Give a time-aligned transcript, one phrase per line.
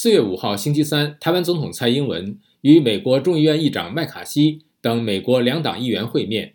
[0.00, 6.54] 四月五号星期三，台湾总统蔡英文与美国众议院议长麦卡锡等美国两党议员会面。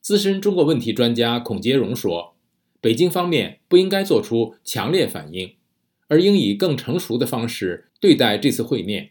[0.00, 2.36] 资深中国问题专家孔杰荣说
[2.80, 5.56] ：“北京方面不应该做出强烈反应，
[6.08, 9.10] 而应以更成熟的方式对待这次会面。”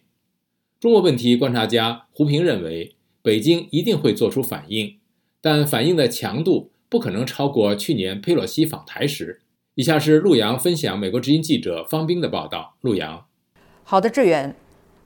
[0.81, 4.95] 中国问题观察家胡平认为，北京一定会做出反应，
[5.39, 9.41] 但反应的强度不可能超过去年佩洛西访台时。
[9.75, 12.75] 以下是陆洋分享美国之音记者方冰的报道。
[12.81, 13.27] 陆洋，
[13.91, 14.53] 好的，志远。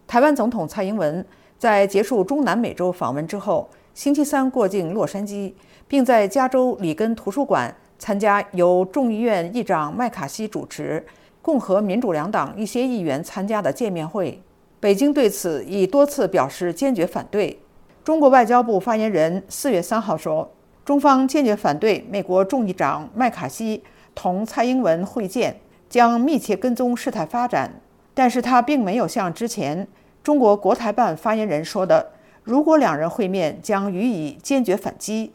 [0.05, 1.25] 台湾总统蔡英文
[1.57, 5.54] 在结束中南美洲访问之后，星期三过境洛杉矶，
[5.87, 11.01] 并在加州里根图书馆参加由众议院议长麦卡锡主持、
[11.41, 14.38] 共和民主两党一些议员参加的见面会。
[14.82, 17.57] 北京对此已多次表示坚决反对。
[18.04, 20.52] 中国外交部发言人四月三号说，
[20.83, 23.82] 中方坚决反对美国众议长麦卡锡。
[24.13, 27.79] 同蔡英文会见，将密切跟踪事态发展。
[28.14, 29.88] 但是他并没有像之前
[30.24, 32.12] 中国国台办发言人说的，
[32.44, 35.33] 如果两人会面，将予以坚决反击。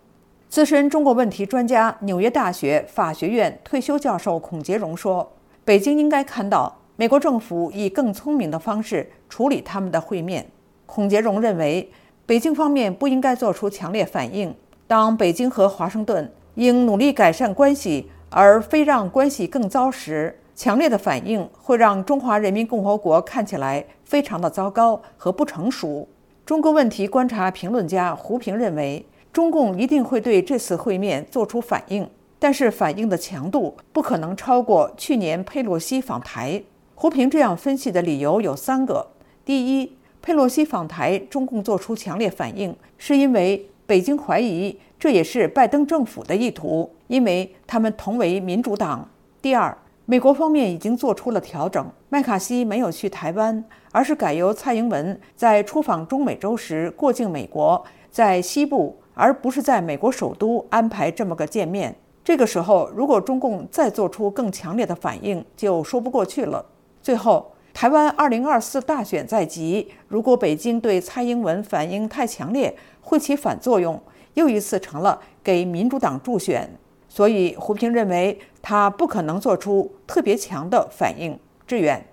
[0.48, 5.33] 资深中国问题专家、纽约大学法学院退休教授孔杰荣说
[5.65, 10.47] ：“北京应该看到美国政府以更聪明的方式处理他们的会面。”
[10.87, 11.91] 孔杰荣认为，
[12.25, 14.55] 北京方面不应该做出强烈反应。
[14.87, 18.11] 当北京和华盛顿应努力改善关系。
[18.31, 26.09] 而非让关系更糟时，强烈的反应会让中华人民共和国看起来非常的糟糕和不成熟。
[26.45, 36.61] 中国问题观察评论家胡平认为，中共一定会对这次会面做出反应，但是反应的强度不可能超过去年佩洛西访台。
[36.97, 39.06] 胡平这样分析的理由有三个：
[39.45, 44.77] 第一，佩洛西访台，中共做出强烈反应，是因为北京怀疑。
[44.98, 49.09] 这也是拜登政府的意图，因为他们同为民主党。
[49.41, 49.79] 第二，
[50.11, 61.95] 美国方面已经做出了调整，麦卡锡没有去台湾，而是改由蔡英文在出访中美洲时过境美国，在西部，而不是在美国首都安排这么个见面。
[62.24, 66.64] 这个时候，如果中共再做出更强烈的反应，就说不过去了。
[67.02, 74.01] 最后，台湾二零二四大选在即，如果北京对蔡英文反应太强烈，会起反作用。
[74.33, 81.39] 又一次成了给民主党助选，所以胡平认为他不可能做出特别强的反应。
[81.67, 82.07] 支援，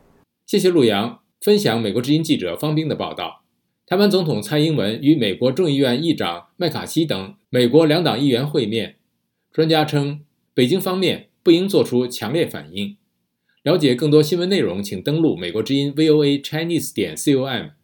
[0.46, 3.44] 谢谢陆阳分享美国之音记者方冰的报道。
[3.86, 8.96] 台湾总统蔡英文与美国众议院议长麦卡锡等美国两党议员会面，
[9.52, 10.22] 专家称
[10.54, 12.98] 北京方面不应做出强烈反应。
[13.62, 17.70] 了解更多新闻内容，请登录美国之音 VOA Chinese 点 com。